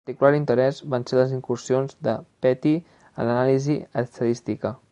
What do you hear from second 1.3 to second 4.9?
incursions de Petty en l'anàlisi estadística.